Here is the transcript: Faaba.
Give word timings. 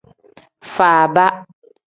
Faaba. 0.75 1.25